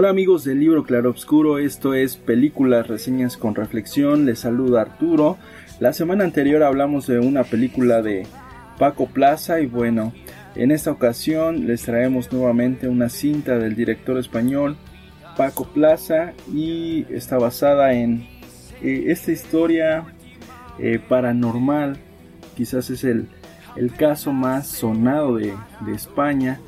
Hola 0.00 0.10
amigos 0.10 0.44
del 0.44 0.60
libro 0.60 0.84
Claroscuro, 0.84 1.58
esto 1.58 1.92
es 1.92 2.16
Películas, 2.16 2.86
Reseñas 2.86 3.36
con 3.36 3.56
Reflexión, 3.56 4.26
les 4.26 4.38
saluda 4.38 4.82
Arturo. 4.82 5.38
La 5.80 5.92
semana 5.92 6.22
anterior 6.22 6.62
hablamos 6.62 7.08
de 7.08 7.18
una 7.18 7.42
película 7.42 8.00
de 8.00 8.24
Paco 8.78 9.08
Plaza 9.08 9.60
y 9.60 9.66
bueno, 9.66 10.12
en 10.54 10.70
esta 10.70 10.92
ocasión 10.92 11.66
les 11.66 11.82
traemos 11.82 12.32
nuevamente 12.32 12.86
una 12.86 13.08
cinta 13.08 13.58
del 13.58 13.74
director 13.74 14.18
español 14.18 14.76
Paco 15.36 15.64
Plaza 15.64 16.32
y 16.54 17.04
está 17.12 17.36
basada 17.36 17.92
en 17.92 18.24
eh, 18.80 19.06
esta 19.08 19.32
historia 19.32 20.04
eh, 20.78 21.00
paranormal, 21.08 21.96
quizás 22.56 22.88
es 22.90 23.02
el, 23.02 23.26
el, 23.74 23.92
caso 23.92 24.32
más 24.32 24.68
sonado 24.68 25.38
de, 25.38 25.52
de 25.80 25.92
España, 25.92 26.60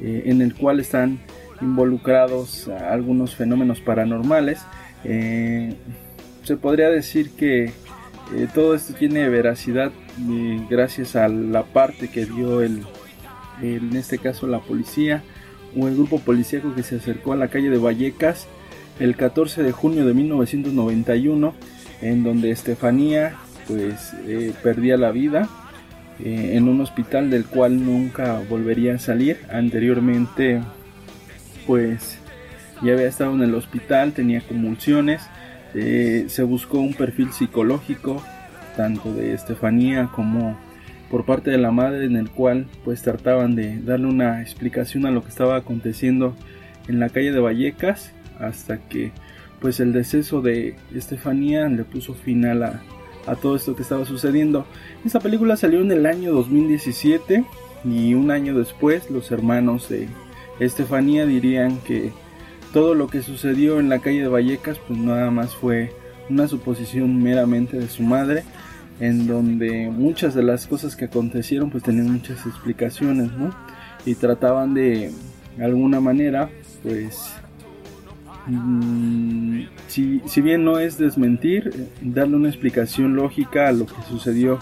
eh, 0.00 0.22
en 0.24 0.40
el 0.40 0.54
cual 0.54 0.80
están 0.80 1.18
involucrados 1.60 2.68
algunos 2.68 3.34
fenómenos 3.34 3.80
paranormales. 3.80 4.60
Eh, 5.04 5.74
se 6.42 6.56
podría 6.56 6.88
decir 6.88 7.30
que 7.30 7.64
eh, 8.34 8.48
todo 8.54 8.74
esto 8.74 8.94
tiene 8.94 9.28
veracidad 9.28 9.92
eh, 10.28 10.66
gracias 10.68 11.16
a 11.16 11.28
la 11.28 11.64
parte 11.64 12.08
que 12.08 12.26
dio 12.26 12.62
el, 12.62 12.82
en 13.62 13.96
este 13.96 14.18
caso 14.18 14.46
la 14.46 14.60
policía 14.60 15.22
o 15.76 15.88
el 15.88 15.94
grupo 15.94 16.18
policíaco 16.20 16.74
que 16.74 16.82
se 16.82 16.96
acercó 16.96 17.32
a 17.32 17.36
la 17.36 17.48
calle 17.48 17.70
de 17.70 17.78
Vallecas 17.78 18.46
el 18.98 19.16
14 19.16 19.62
de 19.62 19.72
junio 19.72 20.04
de 20.04 20.14
1991 20.14 21.54
en 22.00 22.24
donde 22.24 22.50
Estefanía 22.50 23.36
pues 23.66 24.12
perdía 24.62 24.96
la 24.96 25.10
vida 25.10 25.48
en 26.24 26.68
un 26.68 26.80
hospital 26.80 27.30
del 27.30 27.44
cual 27.44 27.84
nunca 27.84 28.40
volvería 28.48 28.94
a 28.94 28.98
salir 28.98 29.38
anteriormente 29.50 30.60
pues 31.68 32.18
ya 32.82 32.94
había 32.94 33.06
estado 33.08 33.34
en 33.34 33.42
el 33.42 33.54
hospital, 33.54 34.14
tenía 34.14 34.40
convulsiones, 34.40 35.22
eh, 35.74 36.24
se 36.28 36.42
buscó 36.42 36.78
un 36.78 36.94
perfil 36.94 37.30
psicológico, 37.30 38.22
tanto 38.74 39.12
de 39.12 39.34
Estefanía 39.34 40.08
como 40.14 40.58
por 41.10 41.26
parte 41.26 41.50
de 41.50 41.58
la 41.58 41.70
madre, 41.70 42.06
en 42.06 42.16
el 42.16 42.30
cual 42.30 42.66
pues 42.84 43.02
trataban 43.02 43.54
de 43.54 43.82
darle 43.82 44.06
una 44.06 44.40
explicación 44.40 45.04
a 45.04 45.10
lo 45.10 45.22
que 45.22 45.28
estaba 45.28 45.56
aconteciendo 45.56 46.34
en 46.88 47.00
la 47.00 47.10
calle 47.10 47.32
de 47.32 47.40
Vallecas, 47.40 48.12
hasta 48.40 48.78
que 48.78 49.12
pues 49.60 49.78
el 49.78 49.92
deceso 49.92 50.40
de 50.40 50.74
Estefanía 50.94 51.68
le 51.68 51.84
puso 51.84 52.14
final 52.14 52.62
a, 52.62 52.82
a 53.26 53.36
todo 53.36 53.56
esto 53.56 53.76
que 53.76 53.82
estaba 53.82 54.06
sucediendo. 54.06 54.66
Esta 55.04 55.20
película 55.20 55.58
salió 55.58 55.82
en 55.82 55.92
el 55.92 56.06
año 56.06 56.32
2017 56.32 57.44
y 57.84 58.14
un 58.14 58.30
año 58.30 58.56
después 58.56 59.10
los 59.10 59.30
hermanos 59.32 59.90
de 59.90 60.08
Estefanía 60.60 61.26
dirían 61.26 61.78
que 61.78 62.12
todo 62.72 62.94
lo 62.94 63.08
que 63.08 63.22
sucedió 63.22 63.80
en 63.80 63.88
la 63.88 64.00
calle 64.00 64.22
de 64.22 64.28
Vallecas 64.28 64.78
pues 64.86 64.98
nada 64.98 65.30
más 65.30 65.54
fue 65.54 65.92
una 66.28 66.48
suposición 66.48 67.22
meramente 67.22 67.78
de 67.78 67.88
su 67.88 68.02
madre 68.02 68.44
en 69.00 69.26
donde 69.26 69.90
muchas 69.90 70.34
de 70.34 70.42
las 70.42 70.66
cosas 70.66 70.96
que 70.96 71.06
acontecieron 71.06 71.70
pues 71.70 71.84
tenían 71.84 72.12
muchas 72.12 72.44
explicaciones 72.46 73.32
¿no? 73.32 73.54
y 74.04 74.14
trataban 74.14 74.74
de 74.74 75.12
alguna 75.58 76.00
manera 76.00 76.50
pues 76.82 77.32
mmm, 78.46 79.62
si, 79.86 80.20
si 80.26 80.40
bien 80.40 80.64
no 80.64 80.78
es 80.78 80.98
desmentir 80.98 81.88
darle 82.02 82.36
una 82.36 82.48
explicación 82.48 83.14
lógica 83.14 83.68
a 83.68 83.72
lo 83.72 83.86
que 83.86 84.02
sucedió 84.08 84.58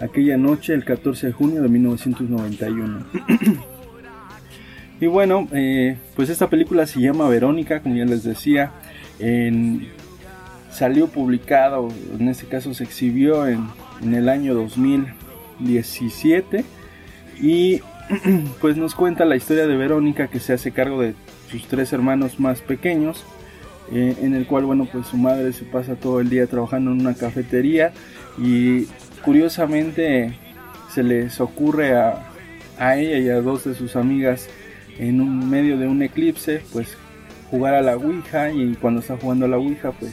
aquella 0.00 0.36
noche 0.36 0.72
el 0.72 0.84
14 0.84 1.26
de 1.28 1.32
junio 1.32 1.62
de 1.62 1.68
1991 1.68 3.06
Y 5.00 5.06
bueno, 5.06 5.48
eh, 5.52 5.96
pues 6.14 6.28
esta 6.28 6.50
película 6.50 6.86
se 6.86 7.00
llama 7.00 7.26
Verónica, 7.28 7.80
como 7.80 7.96
ya 7.96 8.04
les 8.04 8.22
decía. 8.22 8.72
Salió 10.70 11.08
publicado, 11.08 11.88
en 12.18 12.28
este 12.28 12.46
caso 12.46 12.74
se 12.74 12.84
exhibió 12.84 13.46
en, 13.46 13.66
en 14.02 14.14
el 14.14 14.28
año 14.28 14.54
2017. 14.54 16.64
Y 17.40 17.80
pues 18.60 18.76
nos 18.76 18.94
cuenta 18.94 19.24
la 19.24 19.36
historia 19.36 19.66
de 19.66 19.76
Verónica 19.76 20.28
que 20.28 20.40
se 20.40 20.52
hace 20.52 20.72
cargo 20.72 21.00
de 21.00 21.14
sus 21.50 21.66
tres 21.66 21.92
hermanos 21.92 22.38
más 22.38 22.60
pequeños. 22.60 23.24
Eh, 23.92 24.14
en 24.22 24.36
el 24.36 24.46
cual, 24.46 24.66
bueno, 24.66 24.86
pues 24.90 25.08
su 25.08 25.16
madre 25.16 25.52
se 25.52 25.64
pasa 25.64 25.96
todo 25.96 26.20
el 26.20 26.30
día 26.30 26.46
trabajando 26.46 26.92
en 26.92 27.00
una 27.00 27.14
cafetería. 27.14 27.92
Y 28.38 28.84
curiosamente 29.24 30.34
se 30.94 31.02
les 31.02 31.40
ocurre 31.40 31.96
a, 31.96 32.28
a 32.78 32.96
ella 32.96 33.18
y 33.18 33.28
a 33.28 33.40
dos 33.40 33.64
de 33.64 33.74
sus 33.74 33.96
amigas 33.96 34.48
en 35.00 35.22
un 35.22 35.48
medio 35.48 35.78
de 35.78 35.88
un 35.88 36.02
eclipse, 36.02 36.62
pues 36.74 36.98
jugar 37.50 37.74
a 37.74 37.80
la 37.80 37.96
Ouija 37.96 38.50
y 38.52 38.74
cuando 38.74 39.00
está 39.00 39.16
jugando 39.16 39.46
a 39.46 39.48
la 39.48 39.56
Ouija, 39.56 39.92
pues 39.92 40.12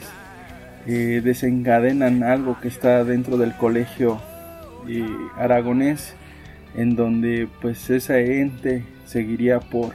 eh, 0.86 1.20
desencadenan 1.22 2.22
algo 2.22 2.58
que 2.58 2.68
está 2.68 3.04
dentro 3.04 3.36
del 3.36 3.54
colegio 3.54 4.18
eh, 4.88 5.06
aragonés, 5.36 6.14
en 6.74 6.96
donde 6.96 7.48
pues 7.60 7.90
ese 7.90 8.40
ente 8.40 8.82
seguiría 9.04 9.60
por 9.60 9.92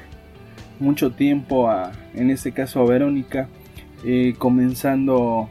mucho 0.79 1.11
tiempo 1.11 1.69
a, 1.69 1.91
en 2.13 2.29
este 2.29 2.51
caso 2.51 2.79
a 2.79 2.85
Verónica, 2.85 3.47
eh, 4.05 4.35
comenzando 4.37 5.49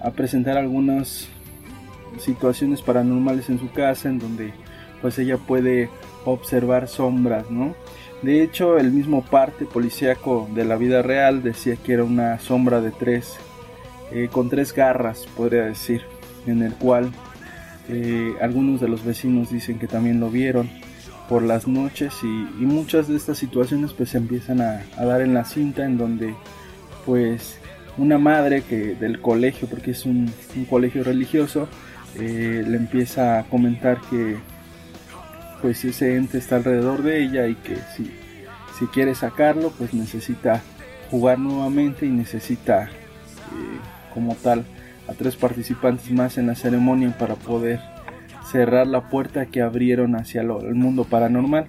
a 0.00 0.10
presentar 0.10 0.58
algunas 0.58 1.28
situaciones 2.18 2.82
paranormales 2.82 3.48
en 3.50 3.60
su 3.60 3.70
casa, 3.70 4.08
en 4.08 4.18
donde 4.18 4.52
pues 5.00 5.16
ella 5.20 5.36
puede 5.36 5.88
observar 6.24 6.88
sombras, 6.88 7.48
¿no? 7.52 7.76
De 8.22 8.42
hecho, 8.42 8.78
el 8.78 8.92
mismo 8.92 9.24
parte 9.24 9.64
policíaco 9.64 10.48
de 10.54 10.64
la 10.64 10.76
vida 10.76 11.00
real 11.00 11.42
decía 11.42 11.76
que 11.76 11.94
era 11.94 12.04
una 12.04 12.38
sombra 12.38 12.80
de 12.80 12.90
tres, 12.90 13.34
eh, 14.12 14.28
con 14.30 14.50
tres 14.50 14.74
garras, 14.74 15.26
podría 15.36 15.64
decir, 15.64 16.02
en 16.46 16.62
el 16.62 16.74
cual 16.74 17.10
eh, 17.88 18.34
algunos 18.42 18.80
de 18.80 18.88
los 18.88 19.04
vecinos 19.04 19.50
dicen 19.50 19.78
que 19.78 19.86
también 19.86 20.20
lo 20.20 20.30
vieron 20.30 20.68
por 21.30 21.42
las 21.42 21.66
noches 21.66 22.12
y, 22.22 22.26
muchas 22.64 23.08
de 23.08 23.16
estas 23.16 23.38
situaciones 23.38 23.92
pues 23.92 24.10
se 24.10 24.18
empiezan 24.18 24.60
a, 24.60 24.84
dar 24.96 25.22
en 25.22 25.32
la 25.32 25.44
cinta 25.44 25.84
en 25.84 25.96
donde 25.96 26.34
pues 27.06 27.58
una 27.96 28.18
madre 28.18 28.62
que 28.62 28.94
del 28.96 29.20
colegio, 29.20 29.66
porque 29.68 29.92
es 29.92 30.04
un, 30.04 30.30
un 30.56 30.64
colegio 30.66 31.04
religioso, 31.04 31.68
eh, 32.18 32.64
le 32.66 32.76
empieza 32.76 33.38
a 33.38 33.44
comentar 33.44 34.00
que 34.10 34.36
pues 35.60 35.84
ese 35.84 36.16
ente 36.16 36.38
está 36.38 36.56
alrededor 36.56 37.02
de 37.02 37.22
ella 37.22 37.46
y 37.46 37.54
que 37.54 37.76
si, 37.96 38.10
si 38.78 38.86
quiere 38.86 39.14
sacarlo 39.14 39.72
pues 39.76 39.94
necesita 39.94 40.62
jugar 41.10 41.38
nuevamente 41.38 42.06
y 42.06 42.10
necesita 42.10 42.84
eh, 42.84 42.88
como 44.14 44.34
tal 44.36 44.64
a 45.08 45.14
tres 45.14 45.36
participantes 45.36 46.10
más 46.12 46.38
en 46.38 46.46
la 46.46 46.54
ceremonia 46.54 47.14
para 47.18 47.34
poder 47.34 47.80
cerrar 48.50 48.86
la 48.86 49.08
puerta 49.08 49.46
que 49.46 49.60
abrieron 49.60 50.16
hacia 50.16 50.42
el 50.42 50.74
mundo 50.74 51.04
paranormal. 51.04 51.66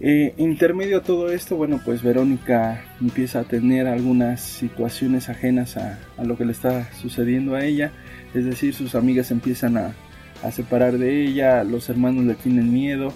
Eh, 0.00 0.34
intermedio 0.36 0.98
a 0.98 1.02
todo 1.02 1.32
esto, 1.32 1.56
bueno, 1.56 1.80
pues 1.84 2.02
Verónica 2.02 2.84
empieza 3.00 3.40
a 3.40 3.44
tener 3.44 3.88
algunas 3.88 4.40
situaciones 4.40 5.28
ajenas 5.28 5.76
a, 5.76 5.98
a, 6.16 6.24
lo 6.24 6.36
que 6.36 6.44
le 6.44 6.52
está 6.52 6.92
sucediendo 6.92 7.56
a 7.56 7.64
ella, 7.64 7.90
es 8.32 8.44
decir, 8.44 8.74
sus 8.74 8.94
amigas 8.94 9.32
empiezan 9.32 9.76
a, 9.76 9.94
a 10.42 10.50
separar 10.50 10.98
de 10.98 11.24
ella, 11.24 11.64
los 11.64 11.88
hermanos 11.88 12.24
le 12.24 12.34
tienen 12.34 12.72
miedo 12.72 13.12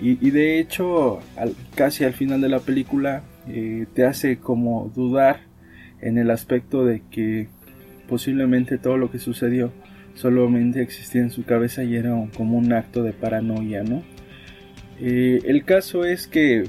y, 0.00 0.30
de 0.30 0.60
hecho 0.60 1.18
casi 1.74 2.04
al 2.04 2.12
final 2.12 2.40
de 2.40 2.48
la 2.48 2.60
película 2.60 3.22
eh, 3.48 3.86
te 3.94 4.04
hace 4.04 4.38
como 4.38 4.92
dudar 4.94 5.40
en 6.00 6.18
el 6.18 6.30
aspecto 6.30 6.84
de 6.84 7.02
que 7.10 7.48
posiblemente 8.08 8.78
todo 8.78 8.96
lo 8.96 9.10
que 9.10 9.18
sucedió 9.18 9.72
solamente 10.14 10.82
existía 10.82 11.22
en 11.22 11.30
su 11.30 11.44
cabeza 11.44 11.82
y 11.82 11.96
era 11.96 12.10
como 12.36 12.58
un 12.58 12.72
acto 12.72 13.02
de 13.02 13.12
paranoia, 13.12 13.82
¿no? 13.82 14.02
Eh, 15.00 15.40
el 15.44 15.64
caso 15.64 16.04
es 16.04 16.26
que 16.26 16.64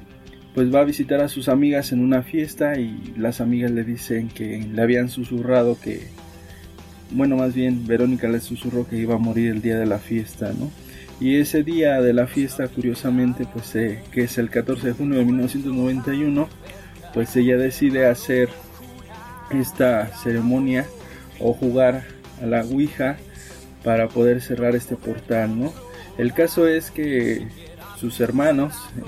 pues 0.54 0.74
va 0.74 0.82
a 0.82 0.84
visitar 0.84 1.22
a 1.22 1.30
sus 1.30 1.50
amigas 1.50 1.92
en 1.92 2.00
una 2.00 2.22
fiesta 2.22 2.80
y 2.80 3.14
las 3.18 3.42
amigas 3.42 3.72
le 3.72 3.84
dicen 3.84 4.28
que 4.30 4.60
le 4.72 4.82
habían 4.82 5.10
susurrado 5.10 5.78
que 5.80 6.02
bueno, 7.12 7.36
más 7.38 7.54
bien 7.54 7.86
Verónica 7.86 8.28
le 8.28 8.40
susurró 8.40 8.88
que 8.88 8.98
iba 8.98 9.16
a 9.16 9.20
morir 9.20 9.52
el 9.52 9.62
día 9.62 9.78
de 9.78 9.86
la 9.86 10.00
fiesta, 10.00 10.52
¿no? 10.58 10.72
Y 11.20 11.36
ese 11.36 11.64
día 11.64 12.02
de 12.02 12.14
la 12.14 12.28
fiesta, 12.28 12.68
curiosamente, 12.68 13.46
pues 13.52 13.72
que 13.72 14.24
es 14.24 14.38
el 14.38 14.50
14 14.50 14.88
de 14.88 14.94
junio 14.94 15.20
de 15.20 15.26
1991, 15.26 16.48
pues 17.14 17.36
ella 17.36 17.58
decide 17.58 18.06
hacer 18.06 18.50
esta 19.52 20.08
ceremonia 20.16 20.86
o 21.40 21.54
jugar 21.54 22.06
a 22.42 22.46
la 22.46 22.64
Ouija 22.64 23.18
para 23.84 24.08
poder 24.08 24.42
cerrar 24.42 24.76
este 24.76 24.96
portal, 24.96 25.60
¿no? 25.60 25.74
El 26.18 26.34
caso 26.34 26.68
es 26.68 26.92
que 26.92 27.48
sus 27.98 28.20
hermanos 28.20 28.76
eh, 28.98 29.02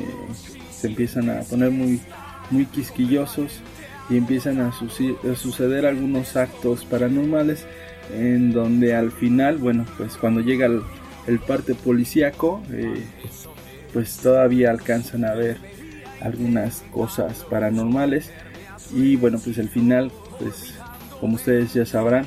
se 0.72 0.88
empiezan 0.88 1.30
a 1.30 1.42
poner 1.42 1.72
muy, 1.72 2.02
muy 2.50 2.66
quisquillosos 2.66 3.62
y 4.10 4.18
empiezan 4.18 4.60
a, 4.60 4.72
suceder 4.74 5.86
algunos 5.86 6.36
actos 6.36 6.84
paranormales 6.86 7.66
en 8.14 8.52
donde 8.52 8.96
al 8.96 9.12
final, 9.12 9.58
bueno, 9.58 9.86
pues 9.98 10.18
cuando 10.18 10.42
llega 10.42 10.66
el, 10.66 11.40
parte 11.48 11.76
policíaco, 11.76 12.62
eh, 12.72 13.04
pues 13.94 14.18
todavía 14.18 14.72
alcanzan 14.72 15.26
a 15.26 15.34
ver 15.34 15.58
algunas 16.20 16.84
cosas 16.92 17.46
paranormales 17.50 18.30
y 18.94 19.16
bueno, 19.16 19.40
pues 19.44 19.58
el 19.58 19.70
final, 19.70 20.12
pues 20.40 20.74
como 21.20 21.36
ustedes 21.36 21.74
ya 21.74 21.86
sabrán, 21.86 22.26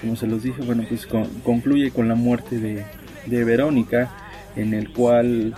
como 0.00 0.16
se 0.16 0.26
los 0.26 0.42
dije, 0.42 0.62
bueno, 0.62 0.84
pues 0.88 1.06
concluye 1.42 1.90
con 1.90 2.08
la 2.08 2.14
muerte 2.14 2.58
de, 2.58 2.84
de 3.26 3.44
Verónica, 3.44 4.10
en 4.56 4.74
el 4.74 4.92
cual 4.92 5.54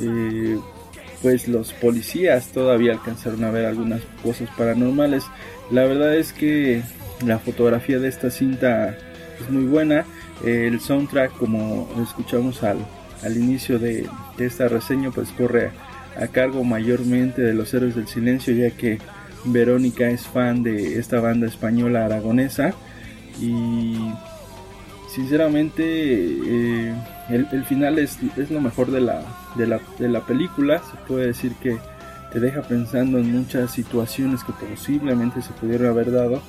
eh, 0.00 0.58
pues 1.22 1.48
los 1.48 1.72
policías 1.72 2.48
todavía 2.48 2.92
alcanzaron 2.92 3.44
a 3.44 3.50
ver 3.50 3.66
algunas 3.66 4.02
cosas 4.22 4.48
paranormales. 4.56 5.24
La 5.70 5.84
verdad 5.84 6.14
es 6.16 6.32
que 6.32 6.82
la 7.24 7.38
fotografía 7.38 7.98
de 7.98 8.08
esta 8.08 8.30
cinta 8.30 8.96
es 9.40 9.50
muy 9.50 9.64
buena. 9.64 10.04
El 10.44 10.80
soundtrack, 10.80 11.36
como 11.36 11.88
escuchamos 12.02 12.62
al, 12.62 12.78
al 13.22 13.36
inicio 13.36 13.78
de, 13.78 14.08
esta 14.38 14.68
reseña, 14.68 15.10
pues 15.10 15.30
corre 15.30 15.70
a, 16.18 16.26
cargo 16.28 16.64
mayormente 16.64 17.42
de 17.42 17.54
los 17.54 17.72
héroes 17.74 17.94
del 17.94 18.08
silencio, 18.08 18.54
ya 18.54 18.70
que 18.70 18.98
Verónica 19.44 20.08
es 20.08 20.26
fan 20.26 20.62
de 20.62 20.98
esta 20.98 21.20
banda 21.20 21.46
española 21.46 22.04
aragonesa. 22.06 22.72
Y 23.40 23.96
sinceramente 25.14 25.82
eh, 25.84 26.94
el, 27.28 27.64
final 27.64 27.98
es, 27.98 28.18
es, 28.36 28.50
lo 28.50 28.60
mejor 28.60 28.90
de 28.90 29.00
la, 29.00 29.22
de, 29.56 29.66
la, 29.66 29.80
de 29.98 30.08
la 30.08 30.24
película. 30.26 30.78
Se 30.78 30.96
puede 31.06 31.26
decir 31.28 31.52
que 31.62 31.78
te 32.32 32.40
deja 32.40 32.62
pensando 32.62 33.18
en 33.18 33.32
muchas 33.32 33.72
situaciones 33.72 34.44
que 34.44 34.52
posiblemente 34.52 35.42
se 35.42 35.52
pudieron 35.52 35.88
haber 35.88 36.12
dado. 36.12 36.42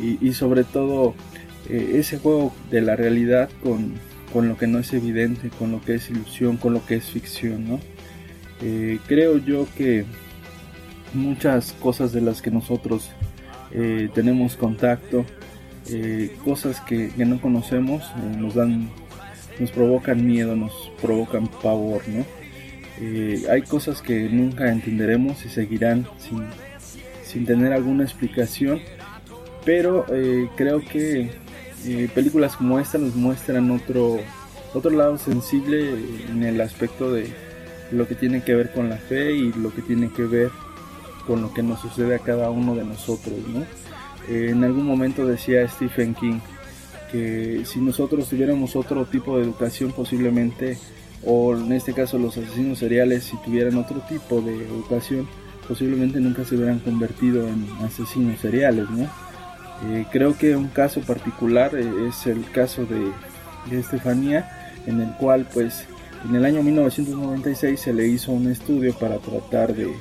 Y, 0.00 0.32
sobre 0.32 0.62
todo 0.62 1.14
eh, 1.68 1.94
ese 1.94 2.18
juego 2.18 2.54
de 2.70 2.82
la 2.82 2.94
realidad 2.94 3.50
con, 3.64 3.94
con, 4.32 4.48
lo 4.48 4.56
que 4.56 4.68
no 4.68 4.78
es 4.78 4.92
evidente, 4.92 5.50
con 5.50 5.72
lo 5.72 5.80
que 5.80 5.96
es 5.96 6.08
ilusión, 6.08 6.56
con 6.56 6.72
lo 6.72 6.86
que 6.86 6.96
es 6.96 7.06
ficción. 7.06 7.68
¿no? 7.68 7.80
Eh, 8.62 9.00
creo 9.08 9.38
yo 9.38 9.66
que 9.76 10.04
muchas 11.14 11.72
cosas 11.72 12.12
de 12.12 12.20
las 12.20 12.42
que 12.42 12.50
nosotros 12.50 13.10
tenemos 14.14 14.56
contacto, 14.56 15.26
cosas 16.42 16.80
que, 16.80 17.10
que, 17.10 17.26
no 17.26 17.38
conocemos, 17.38 18.02
nos 18.38 18.54
dan 18.54 18.88
nos 19.60 19.70
provocan 19.70 20.26
miedo, 20.26 20.56
nos 20.56 20.72
provocan 21.00 21.48
pavor, 21.62 22.02
¿no? 22.08 22.24
Eh, 23.00 23.44
hay 23.50 23.62
cosas 23.62 24.02
que 24.02 24.28
nunca 24.28 24.70
entenderemos 24.70 25.44
y 25.44 25.48
seguirán 25.48 26.06
sin, 27.24 27.46
tener 27.46 27.72
alguna 27.72 28.02
explicación, 28.04 28.80
pero 29.68 30.06
eh, 30.08 30.48
creo 30.56 30.80
que 30.80 31.30
eh, 31.84 32.08
películas 32.14 32.56
como 32.56 32.78
esta 32.78 32.96
nos 32.96 33.14
muestran 33.14 33.70
otro, 33.70 34.18
otro 34.72 34.90
lado 34.90 35.18
sensible 35.18 35.92
en 36.30 36.42
el 36.42 36.58
aspecto 36.62 37.12
de 37.12 37.30
lo 37.92 38.08
que 38.08 38.14
tiene 38.14 38.42
que 38.42 38.54
ver 38.54 38.72
con 38.72 38.88
la 38.88 38.96
fe 38.96 39.32
y 39.32 39.52
lo 39.52 39.70
que 39.74 39.82
tiene 39.82 40.10
que 40.10 40.22
ver 40.22 40.50
con 41.26 41.42
lo 41.42 41.52
que 41.52 41.62
nos 41.62 41.82
sucede 41.82 42.14
a 42.14 42.18
cada 42.18 42.48
uno 42.48 42.74
de 42.74 42.84
nosotros, 42.86 43.36
¿no? 43.46 43.66
en 44.34 44.64
algún 44.64 44.86
momento 44.86 45.26
decía 45.26 45.68
Stephen 45.68 46.14
King, 46.14 46.38
que 47.12 47.60
si 47.66 47.78
nosotros 47.78 48.26
tuviéramos 48.26 48.74
otro 48.74 49.04
tipo 49.04 49.36
de 49.36 49.44
educación 49.44 49.92
posiblemente, 49.92 50.78
o 51.26 51.54
en 51.54 51.72
este 51.72 51.92
caso 51.92 52.18
los 52.18 52.38
asesinos 52.38 52.78
seriales 52.78 53.24
si 53.24 53.36
tuvieran 53.42 53.76
otro 53.76 54.00
tipo 54.08 54.40
de 54.40 54.64
educación, 54.66 55.28
posiblemente 55.68 56.20
nunca 56.20 56.46
se 56.46 56.56
hubieran 56.56 56.78
convertido 56.78 57.46
en 57.46 57.66
asesinos 57.84 58.40
seriales, 58.40 58.88
¿no? 58.88 59.27
Eh, 59.84 60.06
creo 60.10 60.36
que 60.36 60.56
un 60.56 60.68
caso 60.68 61.00
particular 61.02 61.74
eh, 61.74 62.08
es 62.08 62.26
el 62.26 62.50
caso 62.50 62.84
de, 62.84 63.12
Estefanía, 63.70 64.80
en 64.86 65.00
el 65.02 65.12
cual 65.16 65.46
pues 65.52 65.84
en 66.26 66.34
el 66.34 66.46
año 66.46 66.62
1996 66.62 67.78
se 67.78 67.92
le 67.92 68.08
hizo 68.08 68.32
un 68.32 68.50
estudio 68.50 68.94
para 68.94 69.18
tratar 69.18 69.74
de, 69.74 69.92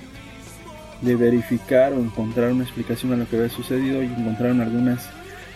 de 1.02 1.16
verificar 1.18 1.92
o 1.92 2.00
encontrar 2.00 2.54
una 2.54 2.64
explicación 2.64 3.12
a 3.12 3.18
lo 3.18 3.28
que 3.28 3.36
había 3.36 3.50
sucedido 3.50 4.02
y 4.02 4.06
encontraron 4.06 4.62
algunas 4.62 5.10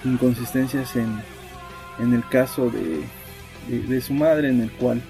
inconsistencias 0.03 0.93
en, 0.97 1.21
en 1.99 2.13
el 2.13 2.27
caso 2.27 2.69
de, 2.69 4.01
su 4.01 4.13
madre, 4.13 4.49
en 4.49 4.59
el 4.59 4.71
cual 4.71 5.01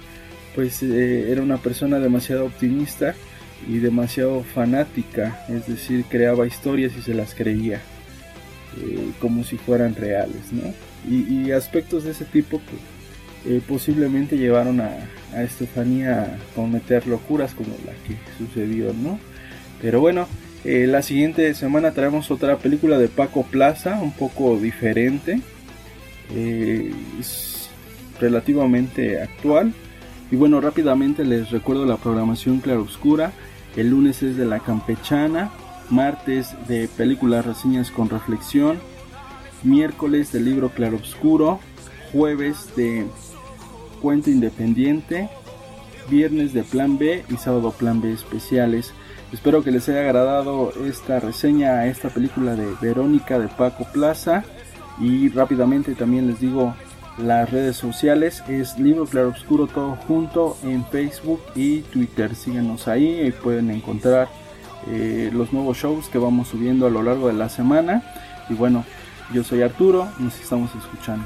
pues 0.54 0.84
eh, 0.84 1.32
era 1.32 1.42
una 1.42 1.58
persona 1.58 1.98
demasiado 1.98 2.46
optimista 2.46 3.16
y 3.68 3.80
demasiado 3.80 4.44
fanática, 4.44 5.44
es 5.50 5.66
decir, 5.66 6.06
creaba 6.08 6.46
historias 6.46 6.94
y 6.96 7.02
se 7.02 7.16
las 7.16 7.34
creía 7.34 7.82
eh, 8.78 9.12
como 9.20 9.44
si 9.44 9.58
fueran 9.58 9.96
reales, 9.96 10.52
¿no? 10.52 10.74
Y, 11.10 11.52
aspectos 11.52 12.04
de 12.04 12.12
ese 12.12 12.26
tipo 12.26 12.60
pues, 12.60 12.82
eh, 13.46 13.62
posiblemente 13.68 14.38
llevaron 14.38 14.82
a, 14.82 14.92
Estefanía 15.42 16.24
a 16.24 16.56
cometer 16.56 17.08
locuras 17.08 17.54
como 17.54 17.70
la 17.86 17.94
que 18.06 18.18
sucedió, 18.38 18.94
¿no? 18.94 19.18
Pero 19.82 20.02
bueno, 20.02 20.28
la 20.64 21.02
siguiente 21.02 21.54
semana 21.56 21.92
traemos 21.92 22.30
otra 22.32 22.58
película 22.58 23.00
de 23.00 23.08
Paco 23.08 23.44
Plaza, 23.44 24.00
un 24.02 24.12
poco 24.12 24.58
diferente, 24.58 25.42
eh, 26.36 26.92
es 27.20 27.70
relativamente 28.20 29.22
actual. 29.22 29.74
Y 30.32 30.36
bueno, 30.36 30.62
rápidamente 30.62 31.26
les 31.26 31.52
recuerdo 31.52 31.86
la 31.86 31.98
programación 31.98 32.60
claroscura. 32.60 33.32
El 33.76 33.90
lunes 33.90 34.24
es 34.24 34.38
de 34.38 34.46
la 34.46 34.60
campechana, 34.60 35.52
martes 35.92 36.56
de 36.68 36.88
películas 36.88 37.46
reseñas 37.46 37.92
con 37.92 38.10
reflexión, 38.10 38.80
miércoles 39.64 40.32
del 40.32 40.46
libro 40.46 40.70
claroscuro, 40.70 41.60
jueves 42.12 42.76
de 42.76 43.06
cuento 44.02 44.30
independiente, 44.30 45.30
viernes 46.10 46.54
de 46.54 46.64
plan 46.64 46.98
B 46.98 47.24
y 47.30 47.38
sábado 47.38 47.72
plan 47.72 48.02
B 48.02 48.12
especiales. 48.12 48.94
Espero 49.32 49.64
que 49.64 49.72
les 49.72 49.88
haya 49.88 50.02
agradado 50.02 50.74
esta 50.86 51.20
reseña 51.20 51.74
a 51.76 51.88
esta 51.88 52.10
película 52.10 52.56
de 52.56 52.68
Verónica 52.82 53.40
de 53.40 53.48
Paco 53.48 53.86
Plaza. 53.94 54.44
Y 55.00 55.30
rápidamente 55.30 55.96
también 55.96 56.28
les 56.28 56.40
digo 56.40 56.76
las 57.18 57.50
redes 57.50 57.76
sociales 57.76 58.44
es 58.48 58.78
Libro 58.80 59.06
Claroscuro 59.06 59.68
todo 59.68 59.96
junto 60.08 60.58
en 60.64 60.86
Facebook 60.86 61.42
y 61.56 61.82
Twitter. 61.82 62.36
Síganos 62.36 62.88
ahí 62.88 63.22
y 63.22 63.32
pueden 63.32 63.70
encontrar 63.72 64.28
eh, 64.88 65.30
los 65.34 65.54
nuevos 65.54 65.78
shows 65.78 66.10
que 66.10 66.18
vamos 66.18 66.50
subiendo 66.50 66.88
a 66.88 66.90
lo 66.90 67.04
largo 67.04 67.28
de 67.28 67.34
la 67.34 67.50
semana. 67.50 68.04
Y 68.50 68.54
bueno, 68.54 68.84
yo 69.34 69.44
soy 69.44 69.62
Arturo, 69.62 70.08
nos 70.20 70.40
estamos 70.40 70.72
escuchando. 70.76 71.26